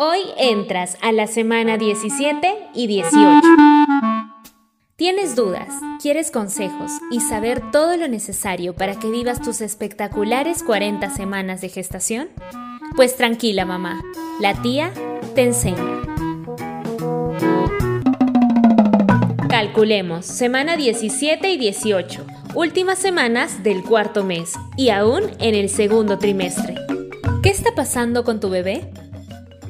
[0.00, 3.40] Hoy entras a la semana 17 y 18.
[4.94, 11.10] ¿Tienes dudas, quieres consejos y saber todo lo necesario para que vivas tus espectaculares 40
[11.10, 12.28] semanas de gestación?
[12.94, 14.00] Pues tranquila mamá,
[14.40, 14.92] la tía
[15.34, 16.02] te enseña.
[19.50, 22.24] Calculemos, semana 17 y 18,
[22.54, 26.76] últimas semanas del cuarto mes y aún en el segundo trimestre.
[27.42, 28.92] ¿Qué está pasando con tu bebé?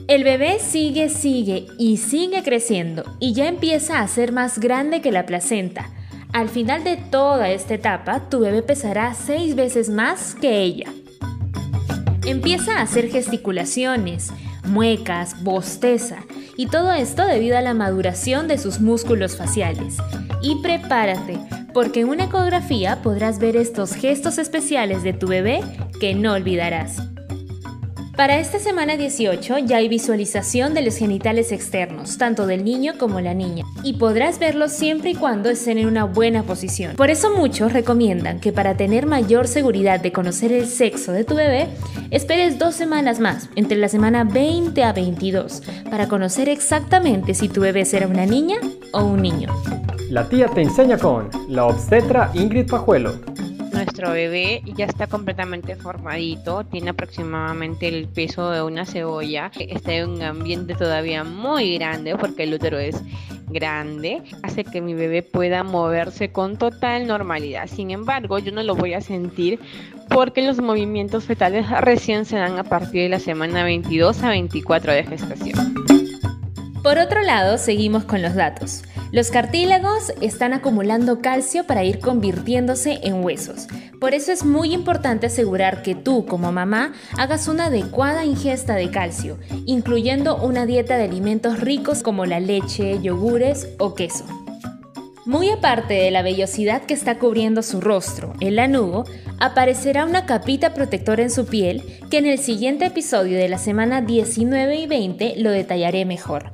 [0.08, 5.12] El bebé sigue, sigue y sigue creciendo y ya empieza a ser más grande que
[5.12, 5.90] la placenta.
[6.32, 10.86] Al final de toda esta etapa, tu bebé pesará seis veces más que ella.
[12.24, 14.30] Empieza a hacer gesticulaciones,
[14.64, 16.24] muecas, bosteza
[16.56, 19.98] y todo esto debido a la maduración de sus músculos faciales.
[20.40, 21.38] Y prepárate,
[21.74, 25.60] porque en una ecografía podrás ver estos gestos especiales de tu bebé
[26.00, 26.96] que no olvidarás.
[28.18, 33.20] Para esta semana 18 ya hay visualización de los genitales externos, tanto del niño como
[33.20, 36.96] la niña, y podrás verlos siempre y cuando estén en una buena posición.
[36.96, 41.36] Por eso muchos recomiendan que para tener mayor seguridad de conocer el sexo de tu
[41.36, 41.68] bebé,
[42.10, 47.60] esperes dos semanas más, entre la semana 20 a 22, para conocer exactamente si tu
[47.60, 48.56] bebé será una niña
[48.92, 49.54] o un niño.
[50.10, 53.37] La tía te enseña con la obstetra Ingrid Pajuelo
[53.98, 60.10] nuestro bebé ya está completamente formadito, tiene aproximadamente el peso de una cebolla, está en
[60.10, 63.02] un ambiente todavía muy grande porque el útero es
[63.48, 67.66] grande, hace que mi bebé pueda moverse con total normalidad.
[67.66, 69.58] Sin embargo, yo no lo voy a sentir
[70.10, 74.92] porque los movimientos fetales recién se dan a partir de la semana 22 a 24
[74.92, 75.74] de gestación.
[76.84, 78.84] Por otro lado, seguimos con los datos.
[79.10, 83.66] Los cartílagos están acumulando calcio para ir convirtiéndose en huesos.
[83.98, 88.90] Por eso es muy importante asegurar que tú como mamá hagas una adecuada ingesta de
[88.90, 94.26] calcio, incluyendo una dieta de alimentos ricos como la leche, yogures o queso.
[95.24, 99.04] Muy aparte de la vellosidad que está cubriendo su rostro, el lanugo,
[99.40, 104.02] aparecerá una capita protectora en su piel que en el siguiente episodio de la semana
[104.02, 106.52] 19 y 20 lo detallaré mejor.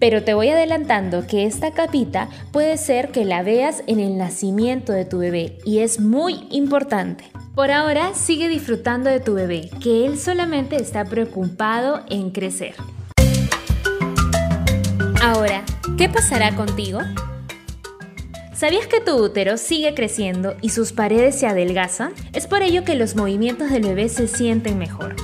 [0.00, 4.94] Pero te voy adelantando que esta capita puede ser que la veas en el nacimiento
[4.94, 7.24] de tu bebé y es muy importante.
[7.54, 12.74] Por ahora sigue disfrutando de tu bebé, que él solamente está preocupado en crecer.
[15.22, 15.64] Ahora,
[15.98, 17.00] ¿qué pasará contigo?
[18.54, 22.14] ¿Sabías que tu útero sigue creciendo y sus paredes se adelgazan?
[22.32, 25.14] Es por ello que los movimientos del bebé se sienten mejor.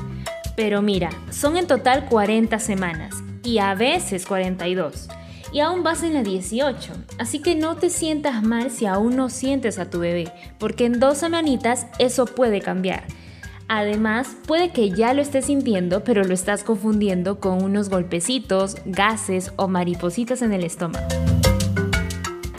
[0.54, 5.08] Pero mira, son en total 40 semanas y a veces 42.
[5.52, 9.30] Y aún vas en la 18, así que no te sientas mal si aún no
[9.30, 13.04] sientes a tu bebé, porque en dos semanitas eso puede cambiar.
[13.68, 19.52] Además, puede que ya lo estés sintiendo, pero lo estás confundiendo con unos golpecitos, gases
[19.56, 21.06] o maripositas en el estómago.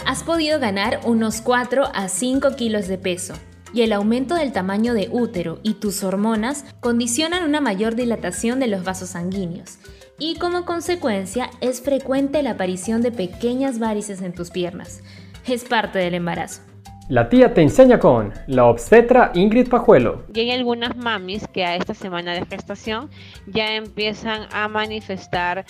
[0.06, 3.34] Has podido ganar unos 4 a 5 kilos de peso,
[3.74, 8.68] y el aumento del tamaño de útero y tus hormonas condicionan una mayor dilatación de
[8.68, 9.78] los vasos sanguíneos
[10.20, 15.04] y como consecuencia es frecuente la aparición de pequeñas varices en tus piernas.
[15.48, 16.62] Es parte del embarazo.
[17.10, 20.26] La tía te enseña con la obstetra Ingrid Pajuelo.
[20.34, 23.10] Y hay algunas mamis que a esta semana de gestación
[23.46, 25.66] ya empiezan a manifestar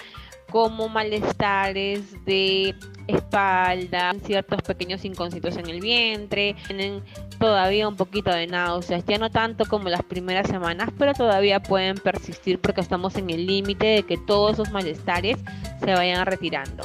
[0.49, 2.73] como malestares de
[3.07, 7.03] espalda, ciertos pequeños inconscientes en el vientre, tienen
[7.39, 11.97] todavía un poquito de náuseas, ya no tanto como las primeras semanas, pero todavía pueden
[11.97, 15.37] persistir porque estamos en el límite de que todos esos malestares
[15.79, 16.83] se vayan retirando.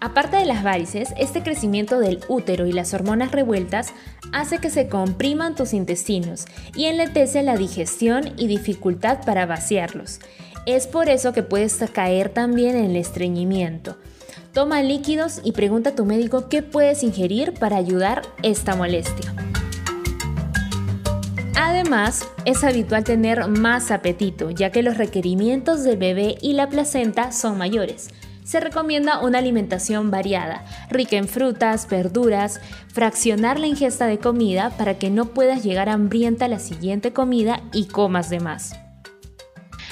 [0.00, 3.92] Aparte de las varices, este crecimiento del útero y las hormonas revueltas
[4.32, 10.20] hace que se compriman tus intestinos y enletece la digestión y dificultad para vaciarlos.
[10.66, 13.96] Es por eso que puedes caer también en el estreñimiento.
[14.52, 19.34] Toma líquidos y pregunta a tu médico qué puedes ingerir para ayudar esta molestia.
[21.60, 27.32] Además, es habitual tener más apetito, ya que los requerimientos del bebé y la placenta
[27.32, 28.10] son mayores.
[28.44, 32.60] Se recomienda una alimentación variada, rica en frutas, verduras,
[32.92, 37.60] fraccionar la ingesta de comida para que no puedas llegar hambrienta a la siguiente comida
[37.72, 38.72] y comas de más.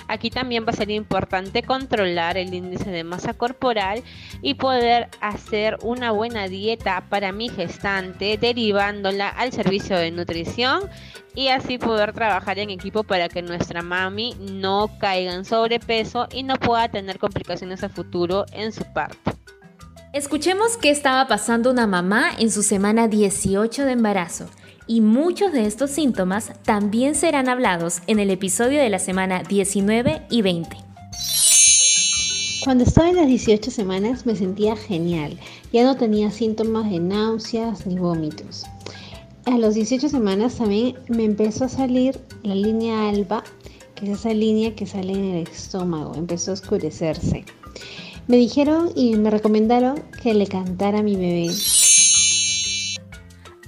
[0.08, 4.02] Aquí también va a ser importante controlar el índice de masa corporal
[4.42, 10.82] y poder hacer una buena dieta para mi gestante, derivándola al servicio de nutrición
[11.34, 16.42] y así poder trabajar en equipo para que nuestra mami no caiga en sobrepeso y
[16.42, 19.32] no pueda tener complicaciones a futuro en su parto.
[20.12, 24.48] Escuchemos qué estaba pasando una mamá en su semana 18 de embarazo
[24.86, 30.22] y muchos de estos síntomas también serán hablados en el episodio de la semana 19
[30.30, 30.76] y 20.
[32.64, 35.38] Cuando estaba en las 18 semanas me sentía genial,
[35.72, 38.64] ya no tenía síntomas de náuseas ni vómitos.
[39.44, 43.44] A los 18 semanas también me empezó a salir la línea alba,
[43.94, 47.44] que es esa línea que sale en el estómago, empezó a oscurecerse.
[48.26, 51.54] Me dijeron y me recomendaron que le cantara a mi bebé.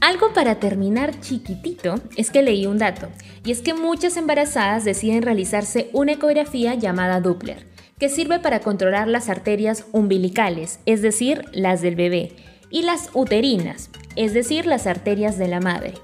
[0.00, 3.08] Algo para terminar chiquitito es que leí un dato,
[3.44, 7.66] y es que muchas embarazadas deciden realizarse una ecografía llamada Doppler,
[7.98, 12.32] que sirve para controlar las arterias umbilicales, es decir, las del bebé,
[12.70, 15.94] y las uterinas, es decir, las arterias de la madre.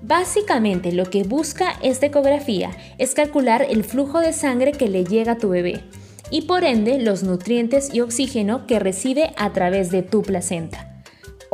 [0.00, 5.32] Básicamente lo que busca esta ecografía es calcular el flujo de sangre que le llega
[5.32, 5.82] a tu bebé
[6.30, 10.93] y por ende los nutrientes y oxígeno que recibe a través de tu placenta.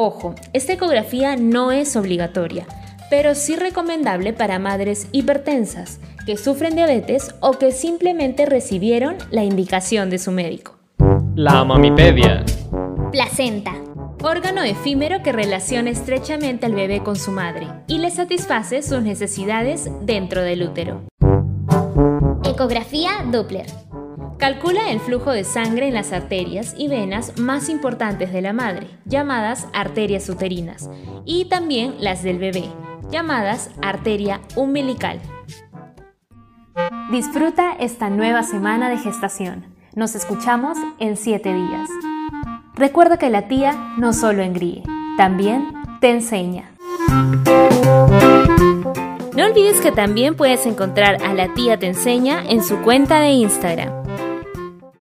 [0.03, 2.67] Ojo, esta ecografía no es obligatoria,
[3.11, 10.09] pero sí recomendable para madres hipertensas que sufren diabetes o que simplemente recibieron la indicación
[10.09, 10.79] de su médico.
[11.35, 12.43] La mamipedia.
[13.13, 13.75] Placenta.
[14.23, 19.91] Órgano efímero que relaciona estrechamente al bebé con su madre y le satisface sus necesidades
[20.01, 21.03] dentro del útero.
[22.43, 23.67] Ecografía Doppler.
[24.41, 28.87] Calcula el flujo de sangre en las arterias y venas más importantes de la madre,
[29.05, 30.89] llamadas arterias uterinas,
[31.27, 32.65] y también las del bebé,
[33.11, 35.21] llamadas arteria umbilical.
[37.11, 39.67] Disfruta esta nueva semana de gestación.
[39.95, 41.91] Nos escuchamos en 7 días.
[42.77, 44.83] Recuerda que la tía no solo engríe,
[45.19, 45.71] también
[46.01, 46.71] te enseña.
[49.37, 53.33] No olvides que también puedes encontrar a la tía te enseña en su cuenta de
[53.33, 54.00] Instagram